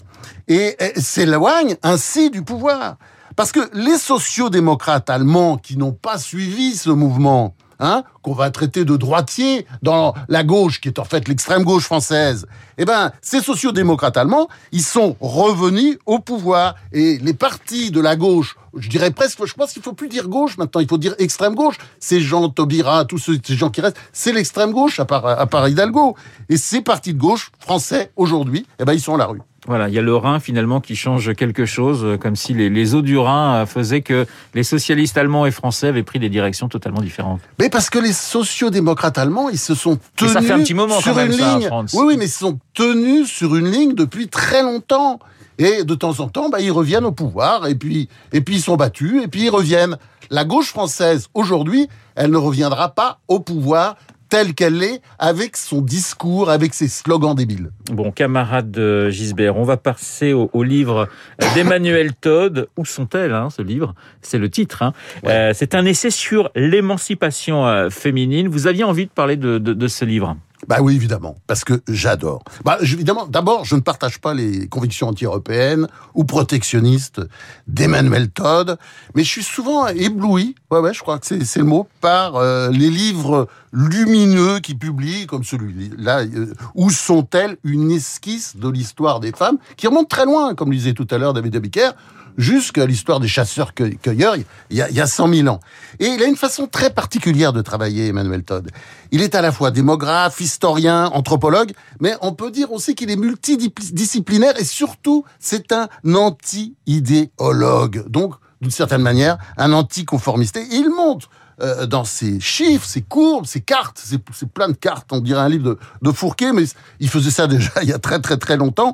et 0.47 0.77
s'éloigne 0.95 1.75
ainsi 1.83 2.29
du 2.29 2.43
pouvoir. 2.43 2.97
Parce 3.35 3.51
que 3.51 3.59
les 3.73 3.97
sociodémocrates 3.97 5.09
allemands 5.09 5.57
qui 5.57 5.77
n'ont 5.77 5.91
pas 5.91 6.17
suivi 6.17 6.75
ce 6.75 6.89
mouvement, 6.89 7.55
hein, 7.79 8.03
qu'on 8.21 8.33
va 8.33 8.51
traiter 8.51 8.85
de 8.85 8.95
droitier 8.97 9.65
dans 9.81 10.13
la 10.29 10.43
gauche, 10.43 10.81
qui 10.81 10.87
est 10.87 10.99
en 10.99 11.03
fait 11.03 11.27
l'extrême 11.27 11.63
gauche 11.63 11.83
française, 11.83 12.47
eh 12.77 12.85
ben, 12.85 13.11
ces 13.21 13.41
sociodémocrates 13.41 14.17
allemands, 14.17 14.47
ils 14.71 14.83
sont 14.83 15.15
revenus 15.19 15.97
au 16.05 16.19
pouvoir. 16.19 16.75
Et 16.91 17.17
les 17.19 17.33
partis 17.33 17.91
de 17.91 18.01
la 18.01 18.15
gauche, 18.15 18.57
je 18.75 18.89
dirais 18.89 19.11
presque, 19.11 19.45
je 19.45 19.53
pense 19.53 19.73
qu'il 19.73 19.81
faut 19.81 19.93
plus 19.93 20.09
dire 20.09 20.27
gauche 20.27 20.57
maintenant, 20.57 20.81
il 20.81 20.87
faut 20.87 20.97
dire 20.97 21.15
extrême 21.19 21.55
gauche. 21.55 21.77
Ces 21.99 22.19
gens, 22.19 22.49
Taubira, 22.49 23.05
tous 23.05 23.17
ceux, 23.17 23.39
ces 23.43 23.55
gens 23.55 23.69
qui 23.69 23.81
restent, 23.81 23.97
c'est 24.11 24.33
l'extrême 24.33 24.71
gauche, 24.71 24.99
à 24.99 25.05
part, 25.05 25.25
à 25.25 25.45
part 25.47 25.67
Hidalgo. 25.67 26.15
Et 26.49 26.57
ces 26.57 26.81
partis 26.81 27.13
de 27.13 27.19
gauche 27.19 27.51
français, 27.59 28.11
aujourd'hui, 28.15 28.65
eh 28.79 28.85
ben, 28.85 28.93
ils 28.93 29.01
sont 29.01 29.15
à 29.15 29.17
la 29.17 29.25
rue. 29.27 29.41
Voilà, 29.67 29.87
il 29.87 29.95
y 29.95 29.99
a 29.99 30.01
le 30.01 30.15
Rhin 30.15 30.39
finalement 30.39 30.79
qui 30.79 30.95
change 30.95 31.33
quelque 31.33 31.65
chose, 31.65 32.03
euh, 32.03 32.17
comme 32.17 32.35
si 32.35 32.53
les, 32.53 32.69
les 32.69 32.93
eaux 32.93 33.01
du 33.01 33.17
Rhin 33.17 33.55
euh, 33.55 33.65
faisaient 33.65 34.01
que 34.01 34.27
les 34.53 34.63
socialistes 34.63 35.17
allemands 35.17 35.45
et 35.45 35.51
français 35.51 35.87
avaient 35.87 36.03
pris 36.03 36.19
des 36.19 36.29
directions 36.29 36.69
totalement 36.69 37.01
différentes. 37.01 37.41
Mais 37.59 37.69
parce 37.69 37.89
que 37.89 37.97
les 37.97 38.13
sociodémocrates 38.13 39.17
allemands, 39.17 39.49
ils 39.49 39.57
se 39.57 39.73
sont 39.73 39.97
tenus 40.15 40.33
ça 40.33 40.41
fait 40.41 40.53
un 40.53 40.59
petit 40.59 40.73
moment 40.73 40.99
sur 40.99 41.13
quand 41.13 41.17
même, 41.17 41.31
une 41.31 41.37
ça, 41.37 41.57
ligne. 41.57 41.69
Oui, 41.93 42.05
oui, 42.07 42.15
mais 42.17 42.25
ils 42.25 42.29
se 42.29 42.39
sont 42.39 42.59
tenus 42.73 43.27
sur 43.27 43.55
une 43.55 43.69
ligne 43.69 43.93
depuis 43.93 44.27
très 44.27 44.61
longtemps. 44.61 45.19
Et 45.57 45.83
de 45.83 45.95
temps 45.95 46.19
en 46.19 46.27
temps, 46.27 46.49
bah, 46.49 46.59
ils 46.59 46.71
reviennent 46.71 47.05
au 47.05 47.13
pouvoir, 47.13 47.65
et 47.67 47.75
puis, 47.75 48.09
et 48.33 48.41
puis 48.41 48.55
ils 48.55 48.61
sont 48.61 48.75
battus, 48.75 49.23
et 49.23 49.27
puis 49.27 49.43
ils 49.43 49.49
reviennent. 49.49 49.97
La 50.29 50.43
gauche 50.43 50.69
française, 50.69 51.27
aujourd'hui, 51.33 51.87
elle 52.15 52.31
ne 52.31 52.37
reviendra 52.37 52.89
pas 52.89 53.19
au 53.27 53.39
pouvoir 53.39 53.95
telle 54.29 54.53
qu'elle 54.53 54.81
est, 54.83 55.01
avec 55.19 55.57
son 55.57 55.81
discours, 55.81 56.49
avec 56.49 56.73
ses 56.73 56.87
slogans 56.87 57.35
débiles. 57.35 57.69
Bon, 57.91 58.11
camarade 58.11 58.71
de 58.71 59.09
Gisbert, 59.09 59.57
on 59.57 59.63
va 59.63 59.77
passer 59.77 60.33
au, 60.33 60.49
au 60.53 60.63
livre 60.63 61.07
d'Emmanuel 61.53 62.13
Todd. 62.21 62.67
Où 62.77 62.85
sont-elles, 62.85 63.33
hein, 63.33 63.49
ce 63.49 63.61
livre? 63.61 63.95
C'est 64.21 64.37
le 64.37 64.49
titre. 64.49 64.81
Hein. 64.81 64.93
Euh, 65.25 65.51
c'est 65.53 65.75
un 65.75 65.85
essai 65.85 66.09
sur 66.09 66.49
l'émancipation 66.55 67.65
euh, 67.67 67.89
féminine. 67.89 68.47
Vous 68.47 68.67
aviez 68.67 68.83
envie 68.83 69.05
de 69.05 69.11
parler 69.11 69.37
de, 69.37 69.57
de, 69.57 69.73
de 69.73 69.87
ce 69.87 70.05
livre? 70.05 70.35
Bah 70.67 70.77
oui, 70.81 70.95
évidemment, 70.95 71.35
parce 71.47 71.63
que 71.63 71.81
j'adore. 71.87 72.43
Bah 72.63 72.77
évidemment, 72.81 73.27
d'abord, 73.27 73.65
je 73.65 73.75
ne 73.75 73.81
partage 73.81 74.19
pas 74.19 74.33
les 74.33 74.67
convictions 74.67 75.07
anti-européennes 75.07 75.87
ou 76.13 76.23
protectionnistes 76.23 77.21
d'Emmanuel 77.67 78.29
Todd, 78.29 78.77
mais 79.13 79.23
je 79.23 79.29
suis 79.29 79.43
souvent 79.43 79.87
ébloui, 79.87 80.55
ouais, 80.71 80.79
ouais, 80.79 80.93
je 80.93 81.01
crois 81.01 81.19
que 81.19 81.25
c'est 81.25 81.59
le 81.59 81.65
mot, 81.65 81.87
par 82.01 82.35
euh, 82.35 82.69
les 82.69 82.89
livres 82.89 83.47
lumineux 83.71 84.59
qu'il 84.59 84.79
publie, 84.79 85.27
comme 85.27 85.43
celui-là, 85.43 86.21
euh, 86.21 86.53
où 86.73 86.89
sont-elles 86.89 87.57
une 87.63 87.91
esquisse 87.91 88.55
de 88.55 88.69
l'histoire 88.69 89.19
des 89.19 89.31
femmes, 89.31 89.57
qui 89.77 89.87
remonte 89.87 90.09
très 90.09 90.25
loin, 90.25 90.55
comme 90.55 90.71
disait 90.71 90.93
tout 90.93 91.07
à 91.11 91.17
l'heure 91.17 91.33
David 91.33 91.55
Abiker, 91.55 91.91
jusqu'à 92.37 92.85
l'histoire 92.85 93.19
des 93.19 93.27
chasseurs-cueilleurs, 93.27 94.35
il 94.35 94.45
y, 94.77 94.81
a, 94.81 94.89
il 94.89 94.95
y 94.95 95.01
a 95.01 95.07
100 95.07 95.33
000 95.33 95.47
ans. 95.47 95.59
Et 95.99 96.07
il 96.07 96.21
a 96.21 96.25
une 96.25 96.35
façon 96.35 96.67
très 96.67 96.89
particulière 96.89 97.53
de 97.53 97.61
travailler, 97.61 98.07
Emmanuel 98.07 98.43
Todd. 98.43 98.69
Il 99.11 99.21
est 99.21 99.35
à 99.35 99.41
la 99.41 99.51
fois 99.51 99.71
démographe, 99.71 100.39
historien, 100.41 101.05
anthropologue, 101.07 101.71
mais 101.99 102.15
on 102.21 102.33
peut 102.33 102.51
dire 102.51 102.71
aussi 102.71 102.95
qu'il 102.95 103.09
est 103.11 103.15
multidisciplinaire 103.15 104.59
et 104.59 104.65
surtout, 104.65 105.25
c'est 105.39 105.71
un 105.71 105.87
anti-idéologue. 106.13 108.07
Donc, 108.07 108.35
d'une 108.61 108.71
certaine 108.71 109.01
manière, 109.01 109.37
un 109.57 109.73
anticonformiste. 109.73 110.57
Et 110.57 110.65
il 110.71 110.89
montre 110.89 111.29
euh, 111.61 111.85
dans 111.85 112.03
ses 112.03 112.39
chiffres, 112.39 112.85
ses 112.85 113.01
courbes, 113.01 113.45
ses 113.45 113.61
cartes, 113.61 114.01
c'est 114.03 114.49
plein 114.49 114.67
de 114.67 114.73
cartes, 114.73 115.07
on 115.13 115.21
dirait 115.21 115.39
un 115.39 115.47
livre 115.47 115.63
de, 115.63 115.79
de 116.01 116.11
Fourquet, 116.11 116.51
mais 116.51 116.65
il 116.99 117.09
faisait 117.09 117.31
ça 117.31 117.47
déjà 117.55 117.71
il 117.81 117.87
y 117.87 117.93
a 117.93 117.99
très 117.99 118.19
très 118.19 118.35
très 118.37 118.57
longtemps 118.57 118.93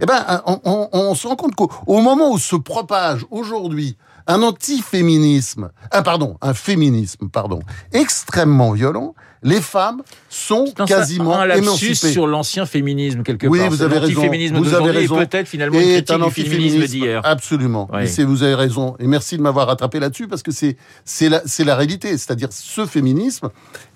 eh 0.00 0.06
ben, 0.06 0.42
on, 0.64 1.14
se 1.14 1.26
rend 1.26 1.36
compte 1.36 1.54
qu'au 1.54 1.70
moment 2.00 2.32
où 2.32 2.38
se 2.38 2.56
propage 2.56 3.26
aujourd'hui 3.30 3.96
un 4.26 4.42
antiféminisme, 4.42 5.70
un 5.90 6.02
pardon, 6.02 6.36
un 6.40 6.54
féminisme, 6.54 7.28
pardon, 7.28 7.60
extrêmement 7.92 8.72
violent, 8.72 9.14
les 9.42 9.60
femmes 9.60 10.02
sont 10.28 10.66
quasiment 10.86 11.38
un, 11.40 11.48
émancipées. 11.50 11.94
sur 11.94 12.26
l'ancien 12.26 12.66
féminisme 12.66 13.22
quelque 13.22 13.46
oui, 13.46 13.58
part. 13.58 13.70
vous 13.70 13.82
avez 13.82 13.98
raison. 13.98 14.22
Vous 14.54 14.74
avez 14.74 14.90
raison. 14.90 15.16
peut-être 15.16 15.48
finalement 15.48 15.80
une 15.80 15.86
critique 15.86 16.10
un 16.10 16.26
du 16.26 16.30
féminisme 16.30 16.86
d'hier. 16.86 17.22
Absolument. 17.24 17.88
Oui. 17.92 18.02
Et 18.18 18.24
vous 18.24 18.42
avez 18.42 18.54
raison. 18.54 18.96
Et 18.98 19.06
merci 19.06 19.36
de 19.36 19.42
m'avoir 19.42 19.66
rattrapé 19.68 19.98
là-dessus 19.98 20.28
parce 20.28 20.42
que 20.42 20.52
c'est 20.52 20.76
c'est 21.04 21.28
la 21.28 21.42
c'est 21.46 21.64
la 21.64 21.74
réalité. 21.74 22.10
C'est-à-dire 22.10 22.48
ce 22.50 22.84
féminisme 22.84 23.48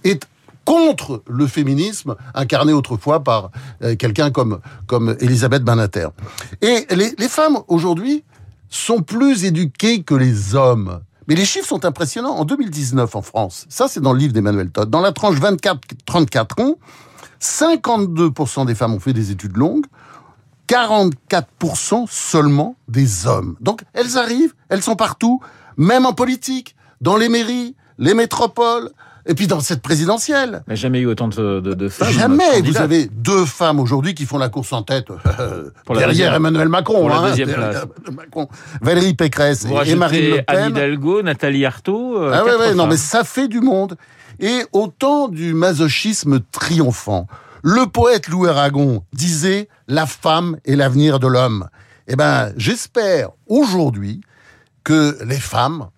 est 0.02 0.26
contre 0.64 1.22
le 1.28 1.46
féminisme 1.46 2.14
incarné 2.34 2.72
autrefois 2.72 3.22
par 3.22 3.50
euh, 3.82 3.96
quelqu'un 3.96 4.30
comme, 4.30 4.60
comme 4.86 5.16
Elisabeth 5.20 5.62
Banater. 5.62 6.08
Et 6.62 6.86
les, 6.90 7.14
les 7.18 7.28
femmes 7.28 7.58
aujourd'hui 7.68 8.24
sont 8.68 9.02
plus 9.02 9.44
éduquées 9.44 10.02
que 10.02 10.14
les 10.14 10.54
hommes. 10.54 11.00
Mais 11.28 11.34
les 11.34 11.44
chiffres 11.44 11.68
sont 11.68 11.84
impressionnants. 11.84 12.36
En 12.36 12.44
2019, 12.44 13.14
en 13.16 13.22
France, 13.22 13.66
ça 13.68 13.88
c'est 13.88 14.00
dans 14.00 14.12
le 14.12 14.18
livre 14.18 14.32
d'Emmanuel 14.32 14.70
Todd, 14.70 14.90
dans 14.90 15.00
la 15.00 15.12
tranche 15.12 15.36
24-34 15.36 16.62
ans, 16.62 16.76
52% 17.40 18.66
des 18.66 18.74
femmes 18.74 18.94
ont 18.94 19.00
fait 19.00 19.12
des 19.12 19.30
études 19.30 19.56
longues, 19.56 19.86
44% 20.68 22.06
seulement 22.08 22.76
des 22.88 23.26
hommes. 23.26 23.56
Donc 23.60 23.82
elles 23.92 24.18
arrivent, 24.18 24.54
elles 24.68 24.82
sont 24.82 24.96
partout, 24.96 25.40
même 25.76 26.06
en 26.06 26.12
politique, 26.12 26.74
dans 27.00 27.16
les 27.16 27.28
mairies, 27.28 27.76
les 27.98 28.14
métropoles, 28.14 28.90
et 29.26 29.34
puis 29.34 29.46
dans 29.46 29.60
cette 29.60 29.82
présidentielle. 29.82 30.62
Mais 30.66 30.76
jamais 30.76 31.00
eu 31.00 31.06
autant 31.06 31.28
de, 31.28 31.60
de, 31.60 31.74
de 31.74 31.88
femmes. 31.88 32.10
Jamais. 32.12 32.60
Vous 32.62 32.76
avez 32.76 33.06
deux 33.06 33.44
femmes 33.44 33.80
aujourd'hui 33.80 34.14
qui 34.14 34.26
font 34.26 34.38
la 34.38 34.48
course 34.48 34.72
en 34.72 34.82
tête 34.82 35.06
euh, 35.40 35.70
pour 35.84 35.96
derrière 35.96 36.34
Emmanuel 36.34 36.68
Macron. 36.68 37.00
Pour 37.00 37.14
hein, 37.14 37.22
la 37.22 37.30
deuxième 37.30 37.52
place. 37.52 37.84
Macron. 38.12 38.48
Valérie 38.82 39.14
Pécresse 39.14 39.66
Vous 39.66 39.78
et 39.78 39.94
Marine 39.94 40.36
Le 40.36 40.42
Pen. 40.42 40.56
Anne 40.56 40.70
Hidalgo, 40.70 41.22
Nathalie 41.22 41.64
Arthaud. 41.64 42.18
Euh, 42.18 42.32
ah 42.34 42.44
ouais, 42.44 42.52
ouais, 42.52 42.68
femmes. 42.68 42.76
non, 42.76 42.86
mais 42.86 42.96
ça 42.96 43.24
fait 43.24 43.48
du 43.48 43.60
monde. 43.60 43.96
Et 44.40 44.62
autant 44.72 45.28
du 45.28 45.54
masochisme 45.54 46.40
triomphant. 46.52 47.26
Le 47.62 47.86
poète 47.86 48.28
Louis 48.28 48.50
Aragon 48.50 49.04
disait 49.14 49.68
la 49.88 50.04
femme 50.04 50.58
est 50.66 50.76
l'avenir 50.76 51.18
de 51.18 51.28
l'homme. 51.28 51.68
Eh 52.08 52.16
ben, 52.16 52.52
j'espère 52.58 53.30
aujourd'hui 53.46 54.20
que 54.82 55.16
les 55.24 55.38
femmes 55.38 55.88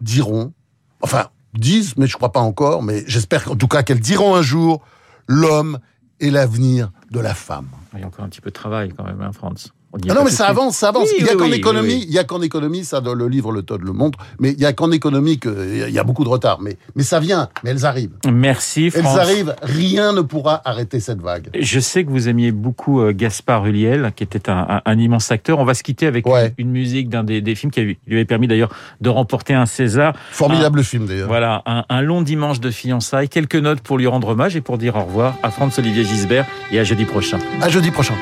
diront, 0.00 0.54
enfin, 1.02 1.26
disent, 1.54 1.96
mais 1.96 2.06
je 2.06 2.16
crois 2.16 2.32
pas 2.32 2.40
encore, 2.40 2.82
mais 2.82 3.04
j'espère 3.06 3.50
en 3.50 3.56
tout 3.56 3.68
cas 3.68 3.82
qu'elles 3.82 4.00
diront 4.00 4.34
un 4.34 4.42
jour, 4.42 4.82
l'homme 5.26 5.78
est 6.20 6.30
l'avenir 6.30 6.90
de 7.10 7.20
la 7.20 7.34
femme. 7.34 7.68
Il 7.94 8.00
y 8.00 8.02
a 8.02 8.06
encore 8.06 8.24
un 8.24 8.28
petit 8.28 8.40
peu 8.40 8.50
de 8.50 8.54
travail 8.54 8.92
quand 8.96 9.04
même, 9.04 9.20
hein, 9.20 9.32
France. 9.32 9.72
Ah 10.08 10.14
non, 10.14 10.24
mais 10.24 10.30
ça 10.30 10.46
avance, 10.46 10.76
ça 10.76 10.88
avance. 10.88 11.08
Oui, 11.10 11.16
il 11.20 11.26
y 11.26 11.28
a 11.28 11.32
oui, 11.32 11.38
qu'en 11.38 11.44
oui, 11.46 11.54
économie, 11.54 11.94
oui, 11.94 12.04
il 12.08 12.14
y 12.14 12.18
a 12.18 12.24
qu'en 12.24 12.40
économie, 12.42 12.84
ça, 12.84 13.00
le 13.00 13.28
livre 13.28 13.52
Le 13.52 13.62
Todd 13.62 13.82
le 13.82 13.92
montre, 13.92 14.18
mais 14.40 14.52
il 14.52 14.60
y 14.60 14.64
a 14.64 14.72
qu'en 14.72 14.90
économie 14.90 15.38
qu'il 15.38 15.88
y 15.90 15.98
a 15.98 16.04
beaucoup 16.04 16.24
de 16.24 16.28
retard. 16.28 16.60
Mais, 16.60 16.76
mais 16.96 17.02
ça 17.02 17.20
vient, 17.20 17.48
mais 17.62 17.70
elles 17.70 17.84
arrivent. 17.84 18.12
Merci, 18.30 18.90
France. 18.90 19.04
Elles 19.14 19.20
arrivent, 19.20 19.54
rien 19.62 20.12
ne 20.12 20.22
pourra 20.22 20.62
arrêter 20.64 20.98
cette 21.00 21.20
vague. 21.20 21.48
Je 21.58 21.80
sais 21.80 22.04
que 22.04 22.10
vous 22.10 22.28
aimiez 22.28 22.52
beaucoup 22.52 23.00
euh, 23.00 23.12
Gaspard 23.12 23.66
Huliel, 23.66 24.12
qui 24.16 24.24
était 24.24 24.48
un, 24.48 24.66
un, 24.68 24.82
un 24.84 24.98
immense 24.98 25.30
acteur. 25.30 25.58
On 25.58 25.64
va 25.64 25.74
se 25.74 25.82
quitter 25.82 26.06
avec 26.06 26.26
Ouais. 26.26 26.54
une, 26.56 26.68
une 26.68 26.72
musique 26.72 27.08
d'un 27.10 27.24
des, 27.24 27.40
des 27.40 27.54
films 27.54 27.70
qui 27.70 27.80
lui 27.82 27.98
avait 28.10 28.24
permis 28.24 28.48
d'ailleurs 28.48 28.70
de 29.00 29.08
remporter 29.10 29.52
un 29.54 29.66
César. 29.66 30.14
Formidable 30.30 30.82
film 30.84 31.06
d'ailleurs. 31.06 31.28
Voilà, 31.28 31.62
un, 31.66 32.00
long 32.00 32.22
dimanche 32.22 32.60
de 32.60 32.70
fiançailles. 32.70 33.28
Quelques 33.28 33.56
notes 33.56 33.80
pour 33.80 33.98
lui 33.98 34.06
rendre 34.06 34.28
hommage 34.28 34.56
et 34.56 34.60
pour 34.60 34.78
dire 34.78 34.96
au 34.96 35.04
revoir 35.04 35.34
à 35.42 35.50
Franz-Olivier 35.50 36.04
Gisbert 36.04 36.46
et 36.70 36.78
à 36.78 36.84
jeudi 36.84 37.04
prochain. 37.04 37.38
À 37.60 37.68
jeudi 37.68 37.90
prochain. 37.90 38.14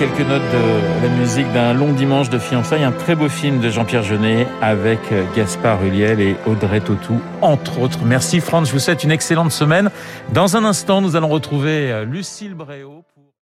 Quelques 0.00 0.26
notes 0.26 0.40
de 0.40 1.06
la 1.06 1.12
musique 1.14 1.52
d'un 1.52 1.74
long 1.74 1.92
dimanche 1.92 2.30
de 2.30 2.38
fiançailles, 2.38 2.84
un 2.84 2.90
très 2.90 3.14
beau 3.14 3.28
film 3.28 3.60
de 3.60 3.68
Jean-Pierre 3.68 4.02
Jeunet 4.02 4.46
avec 4.62 4.98
euh, 5.12 5.26
Gaspard 5.36 5.84
Huliel 5.84 6.22
et 6.22 6.36
Audrey 6.46 6.80
Tautou, 6.80 7.20
entre 7.42 7.80
autres. 7.80 7.98
Merci 8.06 8.40
Franz, 8.40 8.66
je 8.66 8.72
vous 8.72 8.78
souhaite 8.78 9.04
une 9.04 9.10
excellente 9.10 9.52
semaine. 9.52 9.90
Dans 10.32 10.56
un 10.56 10.64
instant, 10.64 11.02
nous 11.02 11.16
allons 11.16 11.28
retrouver 11.28 11.92
euh, 11.92 12.06
Lucille 12.06 12.54
Bréau. 12.54 13.04